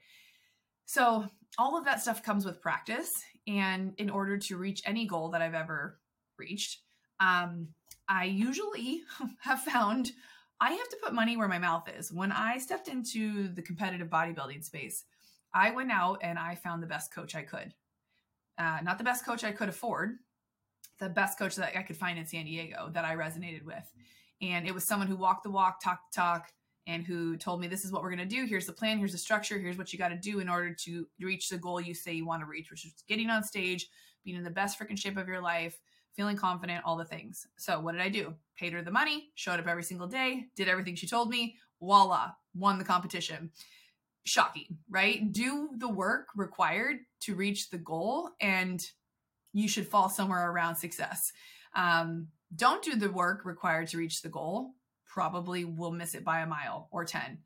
So, 0.84 1.26
all 1.58 1.76
of 1.76 1.84
that 1.84 2.00
stuff 2.00 2.22
comes 2.22 2.44
with 2.44 2.62
practice. 2.62 3.10
And 3.46 3.94
in 3.98 4.08
order 4.08 4.38
to 4.38 4.56
reach 4.56 4.82
any 4.86 5.06
goal 5.06 5.30
that 5.30 5.42
I've 5.42 5.54
ever 5.54 5.98
reached, 6.38 6.80
um, 7.20 7.68
I 8.08 8.24
usually 8.24 9.02
have 9.40 9.60
found 9.60 10.12
I 10.60 10.70
have 10.74 10.88
to 10.90 10.98
put 11.02 11.12
money 11.12 11.36
where 11.36 11.48
my 11.48 11.58
mouth 11.58 11.88
is. 11.98 12.12
When 12.12 12.30
I 12.30 12.58
stepped 12.58 12.86
into 12.86 13.48
the 13.48 13.62
competitive 13.62 14.08
bodybuilding 14.08 14.62
space, 14.62 15.02
I 15.52 15.72
went 15.72 15.90
out 15.90 16.20
and 16.22 16.38
I 16.38 16.54
found 16.54 16.80
the 16.80 16.86
best 16.86 17.12
coach 17.12 17.34
I 17.34 17.42
could. 17.42 17.74
Uh, 18.56 18.78
not 18.84 18.96
the 18.96 19.04
best 19.04 19.26
coach 19.26 19.42
I 19.42 19.50
could 19.50 19.68
afford, 19.68 20.18
the 20.98 21.08
best 21.08 21.38
coach 21.38 21.56
that 21.56 21.76
I 21.76 21.82
could 21.82 21.96
find 21.96 22.18
in 22.18 22.26
San 22.26 22.44
Diego 22.44 22.90
that 22.92 23.04
I 23.04 23.16
resonated 23.16 23.64
with. 23.64 23.84
And 24.40 24.66
it 24.66 24.74
was 24.74 24.84
someone 24.84 25.08
who 25.08 25.16
walked 25.16 25.44
the 25.44 25.50
walk, 25.50 25.80
talked 25.80 26.12
the 26.12 26.20
talk, 26.20 26.52
and 26.86 27.04
who 27.04 27.36
told 27.36 27.60
me 27.60 27.68
this 27.68 27.84
is 27.84 27.92
what 27.92 28.02
we're 28.02 28.14
going 28.14 28.28
to 28.28 28.36
do. 28.36 28.44
Here's 28.44 28.66
the 28.66 28.72
plan. 28.72 28.98
Here's 28.98 29.12
the 29.12 29.18
structure. 29.18 29.58
Here's 29.58 29.78
what 29.78 29.92
you 29.92 29.98
got 29.98 30.08
to 30.08 30.16
do 30.16 30.40
in 30.40 30.48
order 30.48 30.74
to 30.74 31.06
reach 31.20 31.48
the 31.48 31.58
goal 31.58 31.80
you 31.80 31.94
say 31.94 32.12
you 32.12 32.26
want 32.26 32.42
to 32.42 32.46
reach, 32.46 32.70
which 32.70 32.84
is 32.84 33.04
getting 33.08 33.30
on 33.30 33.44
stage, 33.44 33.88
being 34.24 34.36
in 34.36 34.42
the 34.42 34.50
best 34.50 34.78
freaking 34.78 34.98
shape 34.98 35.16
of 35.16 35.28
your 35.28 35.40
life, 35.40 35.78
feeling 36.14 36.36
confident, 36.36 36.84
all 36.84 36.96
the 36.96 37.04
things. 37.04 37.46
So 37.56 37.78
what 37.80 37.92
did 37.92 38.00
I 38.00 38.08
do? 38.08 38.34
Paid 38.56 38.72
her 38.72 38.82
the 38.82 38.90
money, 38.90 39.30
showed 39.34 39.60
up 39.60 39.68
every 39.68 39.84
single 39.84 40.08
day, 40.08 40.46
did 40.56 40.68
everything 40.68 40.96
she 40.96 41.06
told 41.06 41.30
me. 41.30 41.56
Voila, 41.80 42.32
won 42.54 42.78
the 42.78 42.84
competition. 42.84 43.50
Shocking, 44.24 44.76
right? 44.88 45.32
Do 45.32 45.70
the 45.78 45.88
work 45.88 46.28
required 46.36 46.98
to 47.20 47.34
reach 47.34 47.70
the 47.70 47.78
goal, 47.78 48.30
and 48.40 48.84
you 49.52 49.68
should 49.68 49.86
fall 49.86 50.08
somewhere 50.08 50.50
around 50.50 50.76
success. 50.76 51.32
Um, 51.74 52.28
don't 52.54 52.82
do 52.82 52.96
the 52.96 53.10
work 53.10 53.44
required 53.44 53.88
to 53.88 53.98
reach 53.98 54.22
the 54.22 54.28
goal 54.28 54.72
probably 55.12 55.64
will 55.64 55.90
miss 55.90 56.14
it 56.14 56.24
by 56.24 56.40
a 56.40 56.46
mile 56.46 56.88
or 56.90 57.04
10. 57.04 57.38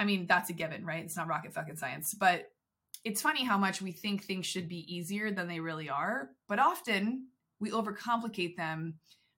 I 0.00 0.04
mean, 0.04 0.26
that's 0.26 0.50
a 0.50 0.52
given, 0.52 0.84
right? 0.84 1.04
It's 1.04 1.16
not 1.16 1.28
rocket 1.28 1.54
fucking 1.54 1.76
science. 1.76 2.12
But 2.12 2.50
it's 3.04 3.22
funny 3.22 3.44
how 3.44 3.56
much 3.56 3.80
we 3.80 3.92
think 3.92 4.24
things 4.24 4.46
should 4.46 4.68
be 4.68 4.92
easier 4.92 5.30
than 5.30 5.46
they 5.46 5.60
really 5.60 5.88
are. 5.88 6.30
But 6.48 6.58
often 6.58 7.28
we 7.60 7.70
overcomplicate 7.70 8.56
them 8.56 8.94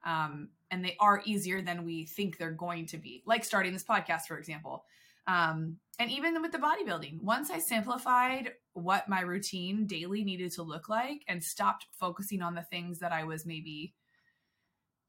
um, 0.06 0.48
and 0.70 0.82
they 0.82 0.96
are 1.00 1.22
easier 1.26 1.60
than 1.60 1.84
we 1.84 2.06
think 2.06 2.38
they're 2.38 2.50
going 2.50 2.86
to 2.86 2.96
be, 2.96 3.22
like 3.26 3.44
starting 3.44 3.74
this 3.74 3.84
podcast, 3.84 4.22
for 4.22 4.38
example. 4.38 4.84
Um, 5.26 5.76
and 6.00 6.10
even 6.10 6.40
with 6.40 6.50
the 6.50 6.58
bodybuilding, 6.58 7.22
once 7.22 7.50
I 7.50 7.58
simplified 7.58 8.52
what 8.72 9.06
my 9.06 9.20
routine 9.20 9.86
daily 9.86 10.24
needed 10.24 10.50
to 10.52 10.62
look 10.62 10.88
like 10.88 11.22
and 11.28 11.44
stopped 11.44 11.88
focusing 11.92 12.40
on 12.40 12.54
the 12.54 12.62
things 12.62 13.00
that 13.00 13.12
I 13.12 13.24
was 13.24 13.44
maybe 13.44 13.92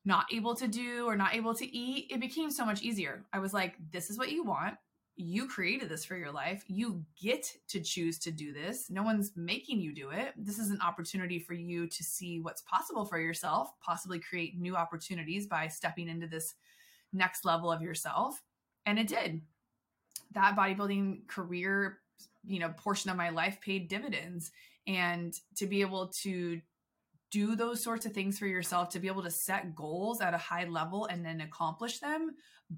not 0.04 0.26
able 0.34 0.54
to 0.56 0.68
do 0.68 1.06
or 1.06 1.16
not 1.16 1.34
able 1.34 1.56
to 1.56 1.66
eat, 1.66 2.12
it 2.12 2.20
became 2.20 2.52
so 2.52 2.66
much 2.66 2.82
easier. 2.82 3.24
I 3.32 3.40
was 3.40 3.54
like, 3.54 3.76
this 3.92 4.10
is 4.10 4.18
what 4.18 4.34
you 4.34 4.44
want. 4.44 4.76
You 5.16 5.48
created 5.48 5.88
this 5.88 6.04
for 6.04 6.18
your 6.18 6.32
life. 6.32 6.66
You 6.68 7.06
get 7.22 7.50
to 7.70 7.80
choose 7.80 8.20
to 8.20 8.32
do 8.32 8.52
this. 8.52 8.90
No 8.90 9.02
one's 9.02 9.32
making 9.38 9.80
you 9.80 9.96
do 9.96 10.10
it. 10.10 10.34
This 10.36 10.60
is 10.60 10.72
an 10.72 10.82
opportunity 10.82 11.40
for 11.40 11.54
you 11.54 11.88
to 11.88 12.04
see 12.04 12.42
what's 12.42 12.64
possible 12.64 13.06
for 13.06 13.18
yourself, 13.18 13.70
possibly 13.80 14.20
create 14.20 14.60
new 14.60 14.76
opportunities 14.76 15.48
by 15.48 15.70
stepping 15.70 16.10
into 16.10 16.28
this 16.28 16.56
next 17.14 17.46
level 17.46 17.72
of 17.72 17.82
yourself. 17.82 18.44
And 18.86 19.00
it 19.00 19.08
did. 19.08 19.42
That 20.34 20.56
bodybuilding 20.56 21.28
career, 21.28 22.00
you 22.44 22.60
know, 22.60 22.70
portion 22.78 23.12
of 23.12 23.18
my 23.18 23.30
life 23.30 23.60
paid 23.62 23.88
dividends. 23.88 24.52
And 24.88 25.34
to 25.58 25.68
be 25.68 25.82
able 25.82 26.08
to 26.22 26.62
do 27.32 27.56
those 27.56 27.82
sorts 27.82 28.06
of 28.06 28.12
things 28.12 28.38
for 28.38 28.46
yourself 28.46 28.90
to 28.90 29.00
be 29.00 29.08
able 29.08 29.24
to 29.24 29.32
set 29.32 29.74
goals 29.74 30.20
at 30.20 30.34
a 30.34 30.38
high 30.38 30.66
level 30.66 31.06
and 31.06 31.26
then 31.26 31.40
accomplish 31.40 32.00
them 32.00 32.32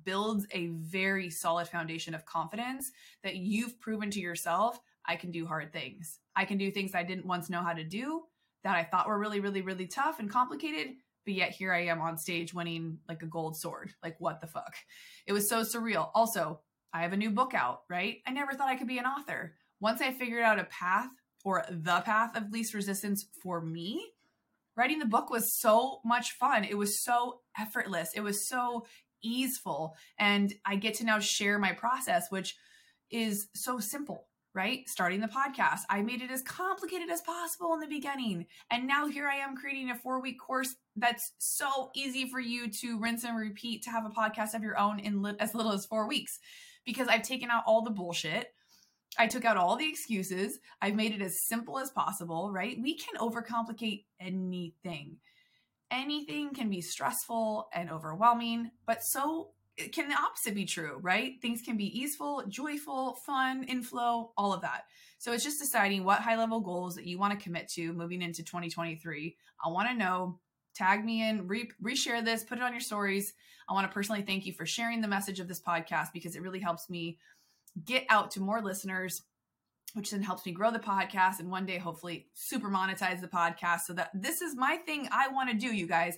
builds 0.03 0.45
a 0.51 0.67
very 0.67 1.29
solid 1.29 1.67
foundation 1.67 2.13
of 2.13 2.25
confidence 2.25 2.91
that 3.23 3.35
you've 3.35 3.79
proven 3.79 4.11
to 4.11 4.19
yourself 4.19 4.79
I 5.05 5.15
can 5.15 5.31
do 5.31 5.45
hard 5.45 5.73
things. 5.73 6.19
I 6.35 6.45
can 6.45 6.57
do 6.57 6.71
things 6.71 6.95
I 6.95 7.03
didn't 7.03 7.25
once 7.25 7.49
know 7.49 7.61
how 7.61 7.73
to 7.73 7.83
do 7.83 8.23
that 8.63 8.77
I 8.77 8.83
thought 8.83 9.07
were 9.07 9.19
really, 9.19 9.39
really, 9.39 9.61
really 9.61 9.87
tough 9.87 10.19
and 10.19 10.29
complicated. 10.29 10.95
But 11.25 11.33
yet 11.33 11.51
here 11.51 11.73
I 11.73 11.85
am 11.85 12.01
on 12.01 12.17
stage 12.17 12.53
winning 12.53 12.99
like 13.07 13.21
a 13.23 13.27
gold 13.27 13.57
sword. 13.57 13.93
Like, 14.01 14.15
what 14.19 14.41
the 14.41 14.47
fuck? 14.47 14.75
It 15.25 15.33
was 15.33 15.47
so 15.47 15.61
surreal. 15.61 16.09
Also, 16.13 16.61
I 16.93 17.01
have 17.01 17.13
a 17.13 17.17
new 17.17 17.31
book 17.31 17.53
out, 17.53 17.81
right? 17.89 18.17
I 18.27 18.31
never 18.31 18.53
thought 18.53 18.69
I 18.69 18.75
could 18.75 18.87
be 18.87 18.99
an 18.99 19.05
author. 19.05 19.55
Once 19.79 20.01
I 20.01 20.13
figured 20.13 20.43
out 20.43 20.59
a 20.59 20.65
path 20.65 21.09
or 21.43 21.65
the 21.69 22.01
path 22.01 22.37
of 22.37 22.51
least 22.51 22.73
resistance 22.73 23.25
for 23.41 23.59
me, 23.59 24.11
writing 24.77 24.99
the 24.99 25.05
book 25.05 25.29
was 25.29 25.53
so 25.53 25.99
much 26.05 26.33
fun. 26.33 26.63
It 26.63 26.77
was 26.77 26.99
so 26.99 27.39
effortless. 27.59 28.11
It 28.15 28.21
was 28.21 28.47
so 28.47 28.85
easeful. 29.23 29.95
And 30.19 30.53
I 30.65 30.75
get 30.75 30.95
to 30.95 31.05
now 31.05 31.19
share 31.19 31.57
my 31.57 31.71
process, 31.71 32.29
which 32.29 32.55
is 33.09 33.47
so 33.55 33.79
simple, 33.79 34.27
right? 34.53 34.87
Starting 34.87 35.19
the 35.19 35.27
podcast. 35.27 35.81
I 35.89 36.01
made 36.01 36.21
it 36.21 36.31
as 36.31 36.41
complicated 36.41 37.09
as 37.09 37.21
possible 37.21 37.73
in 37.73 37.79
the 37.79 37.87
beginning. 37.87 38.45
And 38.69 38.87
now 38.87 39.07
here 39.07 39.27
I 39.27 39.35
am 39.35 39.55
creating 39.55 39.89
a 39.89 39.95
four 39.95 40.21
week 40.21 40.39
course 40.39 40.75
that's 40.95 41.31
so 41.39 41.89
easy 41.95 42.29
for 42.29 42.39
you 42.39 42.69
to 42.69 42.99
rinse 42.99 43.23
and 43.23 43.37
repeat 43.37 43.83
to 43.83 43.89
have 43.89 44.05
a 44.05 44.09
podcast 44.09 44.53
of 44.53 44.63
your 44.63 44.77
own 44.77 44.99
in 44.99 45.21
li- 45.21 45.35
as 45.39 45.55
little 45.55 45.71
as 45.71 45.85
four 45.85 46.07
weeks 46.07 46.39
because 46.85 47.07
I've 47.07 47.23
taken 47.23 47.49
out 47.49 47.63
all 47.65 47.81
the 47.83 47.91
bullshit. 47.91 48.53
I 49.17 49.27
took 49.27 49.45
out 49.45 49.57
all 49.57 49.75
the 49.75 49.87
excuses. 49.87 50.59
I've 50.81 50.95
made 50.95 51.13
it 51.13 51.21
as 51.21 51.41
simple 51.41 51.77
as 51.77 51.91
possible, 51.91 52.51
right? 52.51 52.77
We 52.81 52.97
can 52.97 53.15
overcomplicate 53.19 54.05
anything. 54.19 55.17
Anything 55.91 56.53
can 56.53 56.69
be 56.69 56.81
stressful 56.81 57.69
and 57.73 57.91
overwhelming, 57.91 58.71
but 58.87 59.03
so 59.03 59.51
can 59.91 60.09
the 60.09 60.15
opposite 60.15 60.55
be 60.55 60.65
true, 60.65 60.97
right? 61.01 61.33
Things 61.41 61.61
can 61.61 61.77
be 61.77 61.99
easeful, 61.99 62.43
joyful, 62.47 63.15
fun, 63.25 63.63
inflow, 63.63 64.31
all 64.37 64.53
of 64.53 64.61
that. 64.61 64.85
So 65.19 65.31
it's 65.31 65.43
just 65.43 65.59
deciding 65.59 66.03
what 66.03 66.19
high 66.19 66.35
level 66.35 66.59
goals 66.59 66.95
that 66.95 67.05
you 67.05 67.17
want 67.17 67.37
to 67.37 67.43
commit 67.43 67.69
to 67.69 67.93
moving 67.93 68.21
into 68.21 68.43
2023. 68.43 69.35
I 69.63 69.69
want 69.69 69.89
to 69.89 69.95
know. 69.95 70.39
Tag 70.75 71.05
me 71.05 71.27
in, 71.27 71.47
re- 71.47 71.71
reshare 71.83 72.23
this, 72.23 72.43
put 72.43 72.57
it 72.57 72.63
on 72.63 72.71
your 72.71 72.81
stories. 72.81 73.33
I 73.69 73.73
want 73.73 73.89
to 73.89 73.93
personally 73.93 74.21
thank 74.21 74.45
you 74.45 74.53
for 74.53 74.65
sharing 74.65 75.01
the 75.01 75.07
message 75.07 75.39
of 75.39 75.47
this 75.47 75.61
podcast 75.61 76.07
because 76.13 76.35
it 76.35 76.41
really 76.41 76.59
helps 76.59 76.89
me 76.89 77.17
get 77.85 78.05
out 78.09 78.31
to 78.31 78.41
more 78.41 78.61
listeners, 78.61 79.21
which 79.93 80.11
then 80.11 80.21
helps 80.21 80.45
me 80.45 80.51
grow 80.51 80.71
the 80.71 80.79
podcast 80.79 81.39
and 81.39 81.49
one 81.49 81.65
day 81.65 81.77
hopefully 81.77 82.27
super 82.33 82.69
monetize 82.69 83.21
the 83.21 83.27
podcast 83.27 83.81
so 83.81 83.93
that 83.93 84.09
this 84.13 84.41
is 84.41 84.55
my 84.55 84.77
thing 84.77 85.07
I 85.11 85.29
want 85.29 85.49
to 85.49 85.55
do, 85.55 85.73
you 85.73 85.87
guys 85.87 86.17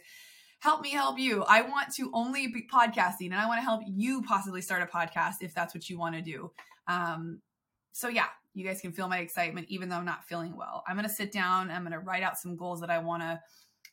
help 0.59 0.81
me 0.81 0.89
help 0.89 1.19
you. 1.19 1.43
I 1.43 1.61
want 1.61 1.93
to 1.95 2.09
only 2.13 2.47
be 2.47 2.67
podcasting 2.71 3.27
and 3.27 3.35
I 3.35 3.45
want 3.45 3.59
to 3.59 3.63
help 3.63 3.83
you 3.85 4.23
possibly 4.23 4.61
start 4.61 4.81
a 4.81 4.85
podcast 4.85 5.35
if 5.41 5.53
that's 5.53 5.75
what 5.75 5.89
you 5.89 5.99
want 5.99 6.15
to 6.15 6.21
do. 6.21 6.51
Um, 6.87 7.41
so 7.91 8.07
yeah, 8.07 8.27
you 8.53 8.65
guys 8.65 8.81
can 8.81 8.91
feel 8.91 9.07
my 9.07 9.19
excitement 9.19 9.67
even 9.69 9.89
though 9.89 9.97
I'm 9.97 10.05
not 10.05 10.25
feeling 10.25 10.55
well. 10.55 10.83
I'm 10.87 10.95
going 10.95 11.07
to 11.07 11.13
sit 11.13 11.31
down, 11.31 11.69
I'm 11.69 11.83
going 11.83 11.91
to 11.91 11.99
write 11.99 12.23
out 12.23 12.37
some 12.37 12.55
goals 12.55 12.81
that 12.81 12.89
I 12.89 12.97
want 12.97 13.21
to 13.21 13.39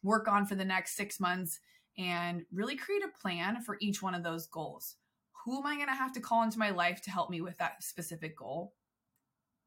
work 0.02 0.28
on 0.28 0.46
for 0.46 0.54
the 0.54 0.64
next 0.64 0.96
6 0.96 1.20
months 1.20 1.60
and 1.98 2.44
really 2.52 2.76
create 2.76 3.02
a 3.04 3.20
plan 3.20 3.60
for 3.60 3.76
each 3.80 4.02
one 4.02 4.14
of 4.14 4.22
those 4.22 4.46
goals. 4.46 4.96
Who 5.44 5.58
am 5.58 5.66
I 5.66 5.76
going 5.76 5.88
to 5.88 5.94
have 5.94 6.12
to 6.14 6.20
call 6.20 6.42
into 6.42 6.58
my 6.58 6.70
life 6.70 7.02
to 7.02 7.10
help 7.10 7.30
me 7.30 7.40
with 7.40 7.58
that 7.58 7.82
specific 7.82 8.36
goal? 8.36 8.74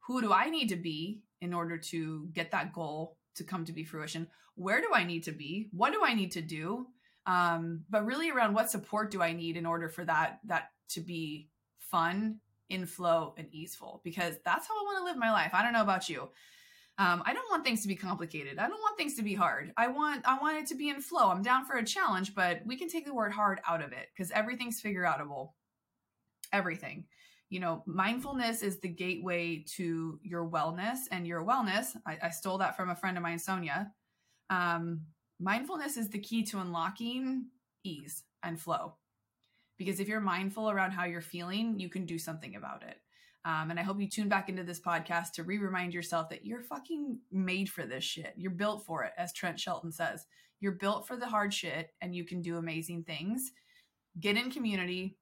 Who 0.08 0.22
do 0.22 0.32
I 0.32 0.50
need 0.50 0.70
to 0.70 0.76
be 0.76 1.22
in 1.42 1.54
order 1.54 1.78
to 1.78 2.30
get 2.34 2.52
that 2.52 2.74
goal 2.74 3.18
to 3.36 3.44
come 3.44 3.66
to 3.66 3.74
be 3.74 3.84
fruition? 3.84 4.28
Where 4.56 4.80
do 4.80 4.90
I 4.94 5.04
need 5.04 5.24
to 5.24 5.32
be? 5.32 5.70
What 5.72 5.92
do 5.92 6.02
I 6.04 6.14
need 6.14 6.32
to 6.32 6.42
do? 6.42 6.88
Um, 7.26 7.84
but 7.90 8.06
really 8.06 8.30
around 8.30 8.54
what 8.54 8.70
support 8.70 9.12
do 9.12 9.22
I 9.22 9.34
need 9.34 9.58
in 9.58 9.66
order 9.66 9.90
for 9.90 10.06
that 10.06 10.40
that 10.46 10.70
to 10.90 11.02
be 11.02 11.50
fun, 11.80 12.40
in 12.70 12.86
flow, 12.86 13.34
and 13.38 13.48
easeful? 13.52 14.02
Because 14.04 14.36
that's 14.46 14.68
how 14.68 14.76
I 14.76 14.84
want 14.84 15.00
to 15.00 15.04
live 15.04 15.18
my 15.18 15.32
life. 15.32 15.52
I 15.54 15.64
don't 15.64 15.74
know 15.74 15.82
about 15.82 16.08
you. 16.08 16.30
Um, 16.98 17.24
I 17.26 17.34
don't 17.34 17.50
want 17.52 17.66
things 17.66 17.82
to 17.82 17.90
be 17.90 17.96
complicated. 17.96 18.58
I 18.58 18.70
don't 18.70 18.80
want 18.80 18.98
things 18.98 19.16
to 19.16 19.24
be 19.24 19.34
hard. 19.34 19.74
I 19.76 19.88
want 19.88 20.22
I 20.26 20.38
want 20.40 20.58
it 20.58 20.68
to 20.68 20.76
be 20.76 20.90
in 20.90 21.02
flow. 21.02 21.30
I'm 21.30 21.42
down 21.42 21.66
for 21.66 21.76
a 21.76 21.84
challenge, 21.84 22.34
but 22.34 22.62
we 22.66 22.78
can 22.78 22.88
take 22.88 23.06
the 23.06 23.14
word 23.14 23.34
hard 23.34 23.60
out 23.68 23.84
of 23.84 23.92
it 23.92 24.08
because 24.16 24.32
everything's 24.32 24.80
figure 24.80 25.04
outable. 25.04 25.52
Everything. 26.54 27.06
You 27.50 27.60
know, 27.60 27.84
mindfulness 27.86 28.64
is 28.64 28.80
the 28.80 28.88
gateway 28.88 29.66
to 29.76 30.20
your 30.24 30.50
wellness 30.50 31.00
and 31.12 31.28
your 31.28 31.44
wellness. 31.44 31.96
I, 32.08 32.18
I 32.24 32.30
stole 32.30 32.58
that 32.60 32.76
from 32.78 32.90
a 32.90 32.96
friend 32.96 33.18
of 33.18 33.24
mine, 33.24 33.40
Sonia. 33.40 33.92
Um, 34.50 35.02
mindfulness 35.40 35.98
is 35.98 36.10
the 36.10 36.20
key 36.20 36.44
to 36.44 36.60
unlocking 36.60 37.48
ease 37.84 38.24
and 38.42 38.60
flow. 38.60 38.96
Because 39.78 40.00
if 40.00 40.08
you're 40.08 40.22
mindful 40.22 40.72
around 40.72 40.92
how 40.92 41.04
you're 41.06 41.22
feeling, 41.22 41.80
you 41.80 41.90
can 41.90 42.06
do 42.06 42.18
something 42.18 42.56
about 42.56 42.84
it. 42.84 42.98
Um, 43.46 43.70
and 43.70 43.80
I 43.80 43.84
hope 43.84 44.02
you 44.02 44.10
tune 44.10 44.28
back 44.28 44.50
into 44.50 44.64
this 44.64 44.80
podcast 44.80 45.34
to 45.34 45.44
re 45.44 45.60
remind 45.60 45.94
yourself 45.94 46.30
that 46.30 46.46
you're 46.46 46.64
fucking 46.64 47.20
made 47.32 47.70
for 47.70 47.86
this 47.86 48.04
shit. 48.04 48.34
You're 48.36 48.52
built 48.52 48.84
for 48.86 49.04
it, 49.04 49.14
as 49.18 49.32
Trent 49.32 49.60
Shelton 49.60 49.92
says. 49.92 50.26
You're 50.60 50.72
built 50.72 51.08
for 51.08 51.16
the 51.16 51.28
hard 51.28 51.54
shit 51.54 51.94
and 52.02 52.16
you 52.16 52.24
can 52.24 52.42
do 52.42 52.58
amazing 52.58 53.04
things. 53.04 53.52
Get 54.20 54.36
in 54.36 54.50
community, 54.50 55.18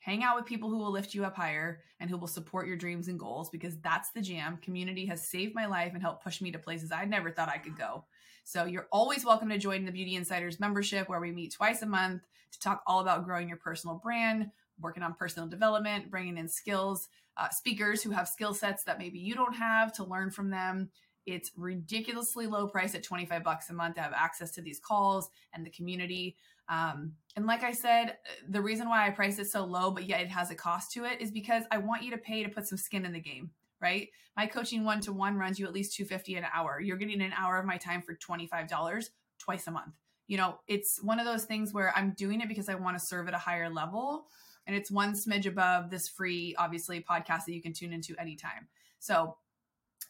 hang 0.00 0.22
out 0.22 0.36
with 0.36 0.44
people 0.44 0.68
who 0.68 0.76
will 0.76 0.90
lift 0.90 1.14
you 1.14 1.24
up 1.24 1.34
higher 1.34 1.80
and 1.98 2.10
who 2.10 2.18
will 2.18 2.26
support 2.26 2.66
your 2.66 2.76
dreams 2.76 3.08
and 3.08 3.18
goals 3.18 3.48
because 3.48 3.78
that's 3.78 4.10
the 4.10 4.20
jam. 4.20 4.58
Community 4.58 5.06
has 5.06 5.26
saved 5.26 5.54
my 5.54 5.64
life 5.64 5.92
and 5.94 6.02
helped 6.02 6.22
push 6.22 6.42
me 6.42 6.50
to 6.52 6.58
places 6.58 6.92
I 6.92 7.06
never 7.06 7.30
thought 7.30 7.48
I 7.48 7.58
could 7.58 7.78
go. 7.78 8.04
So 8.44 8.66
you're 8.66 8.88
always 8.92 9.24
welcome 9.24 9.48
to 9.48 9.58
join 9.58 9.84
the 9.84 9.92
Beauty 9.92 10.14
Insiders 10.14 10.60
membership 10.60 11.08
where 11.08 11.20
we 11.20 11.32
meet 11.32 11.52
twice 11.52 11.80
a 11.82 11.86
month 11.86 12.22
to 12.52 12.60
talk 12.60 12.82
all 12.86 13.00
about 13.00 13.24
growing 13.24 13.48
your 13.48 13.56
personal 13.56 13.96
brand, 13.96 14.50
working 14.80 15.02
on 15.02 15.14
personal 15.14 15.48
development, 15.48 16.10
bringing 16.10 16.38
in 16.38 16.48
skills, 16.48 17.08
uh, 17.36 17.48
speakers 17.50 18.02
who 18.02 18.10
have 18.10 18.28
skill 18.28 18.54
sets 18.54 18.84
that 18.84 18.98
maybe 18.98 19.18
you 19.18 19.34
don't 19.34 19.54
have 19.54 19.92
to 19.94 20.04
learn 20.04 20.30
from 20.30 20.50
them. 20.50 20.90
It's 21.26 21.50
ridiculously 21.56 22.46
low 22.46 22.68
price 22.68 22.94
at 22.94 23.02
25 23.02 23.42
bucks 23.42 23.68
a 23.70 23.72
month 23.72 23.96
to 23.96 24.02
have 24.02 24.12
access 24.14 24.52
to 24.52 24.62
these 24.62 24.78
calls 24.78 25.28
and 25.52 25.66
the 25.66 25.70
community. 25.70 26.36
Um, 26.68 27.12
and 27.36 27.46
like 27.46 27.62
I 27.62 27.72
said, 27.72 28.16
the 28.48 28.62
reason 28.62 28.88
why 28.88 29.06
I 29.06 29.10
price 29.10 29.38
it 29.38 29.46
so 29.46 29.64
low, 29.64 29.90
but 29.90 30.06
yet 30.06 30.20
it 30.20 30.28
has 30.28 30.50
a 30.50 30.54
cost 30.54 30.92
to 30.92 31.04
it 31.04 31.20
is 31.20 31.30
because 31.30 31.64
I 31.70 31.78
want 31.78 32.02
you 32.02 32.10
to 32.12 32.18
pay 32.18 32.42
to 32.42 32.48
put 32.48 32.66
some 32.66 32.78
skin 32.78 33.04
in 33.04 33.12
the 33.12 33.20
game 33.20 33.50
right? 33.80 34.08
My 34.36 34.46
coaching 34.46 34.84
one 34.84 35.00
to 35.02 35.12
one 35.12 35.36
runs 35.36 35.58
you 35.58 35.66
at 35.66 35.72
least 35.72 35.94
250 35.96 36.36
an 36.36 36.44
hour. 36.52 36.80
You're 36.80 36.96
getting 36.96 37.22
an 37.22 37.32
hour 37.32 37.58
of 37.58 37.66
my 37.66 37.76
time 37.76 38.02
for 38.02 38.14
$25 38.14 39.08
twice 39.38 39.66
a 39.66 39.70
month. 39.70 39.94
You 40.26 40.36
know, 40.36 40.58
it's 40.66 41.00
one 41.02 41.20
of 41.20 41.26
those 41.26 41.44
things 41.44 41.72
where 41.72 41.92
I'm 41.96 42.12
doing 42.16 42.40
it 42.40 42.48
because 42.48 42.68
I 42.68 42.74
want 42.74 42.98
to 42.98 43.04
serve 43.04 43.28
at 43.28 43.34
a 43.34 43.38
higher 43.38 43.70
level. 43.70 44.26
And 44.66 44.74
it's 44.74 44.90
one 44.90 45.12
smidge 45.12 45.46
above 45.46 45.90
this 45.90 46.08
free, 46.08 46.54
obviously, 46.58 47.00
podcast 47.00 47.44
that 47.46 47.54
you 47.54 47.62
can 47.62 47.72
tune 47.72 47.92
into 47.92 48.14
anytime. 48.20 48.68
So 48.98 49.36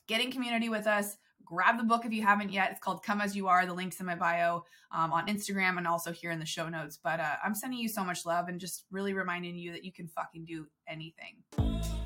get 0.06 0.20
in 0.20 0.30
community 0.30 0.68
with 0.68 0.86
us. 0.86 1.16
Grab 1.44 1.78
the 1.78 1.84
book 1.84 2.04
if 2.04 2.12
you 2.12 2.22
haven't 2.22 2.52
yet. 2.52 2.70
It's 2.72 2.80
called 2.80 3.04
Come 3.04 3.20
As 3.20 3.36
You 3.36 3.46
Are. 3.46 3.66
The 3.66 3.74
link's 3.74 4.00
in 4.00 4.06
my 4.06 4.16
bio 4.16 4.64
um, 4.90 5.12
on 5.12 5.28
Instagram 5.28 5.78
and 5.78 5.86
also 5.86 6.10
here 6.12 6.32
in 6.32 6.40
the 6.40 6.46
show 6.46 6.68
notes. 6.68 6.98
But 7.02 7.20
uh, 7.20 7.36
I'm 7.44 7.54
sending 7.54 7.78
you 7.78 7.88
so 7.88 8.02
much 8.02 8.26
love 8.26 8.48
and 8.48 8.58
just 8.58 8.84
really 8.90 9.12
reminding 9.12 9.56
you 9.56 9.72
that 9.72 9.84
you 9.84 9.92
can 9.92 10.08
fucking 10.08 10.44
do 10.44 10.66
anything. 10.88 12.05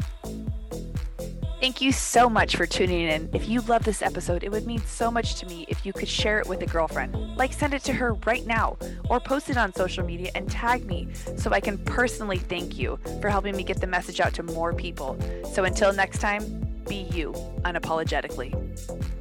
Thank 1.60 1.82
you 1.82 1.92
so 1.92 2.30
much 2.30 2.56
for 2.56 2.64
tuning 2.64 3.02
in. 3.02 3.28
If 3.34 3.46
you 3.46 3.60
love 3.60 3.84
this 3.84 4.00
episode, 4.00 4.44
it 4.44 4.50
would 4.50 4.66
mean 4.66 4.80
so 4.86 5.10
much 5.10 5.34
to 5.36 5.46
me 5.46 5.66
if 5.68 5.84
you 5.84 5.92
could 5.92 6.08
share 6.08 6.40
it 6.40 6.48
with 6.48 6.62
a 6.62 6.66
girlfriend. 6.66 7.36
Like, 7.36 7.52
send 7.52 7.74
it 7.74 7.84
to 7.84 7.92
her 7.92 8.14
right 8.24 8.46
now, 8.46 8.78
or 9.10 9.20
post 9.20 9.50
it 9.50 9.58
on 9.58 9.74
social 9.74 10.02
media 10.02 10.30
and 10.34 10.50
tag 10.50 10.86
me 10.86 11.08
so 11.36 11.50
I 11.50 11.60
can 11.60 11.76
personally 11.76 12.38
thank 12.38 12.78
you 12.78 12.98
for 13.20 13.28
helping 13.28 13.54
me 13.54 13.62
get 13.62 13.78
the 13.78 13.86
message 13.86 14.20
out 14.20 14.32
to 14.34 14.42
more 14.42 14.72
people. 14.72 15.18
So 15.52 15.64
until 15.64 15.92
next 15.92 16.20
time, 16.20 16.66
be 16.88 17.02
you 17.12 17.32
unapologetically. 17.62 19.19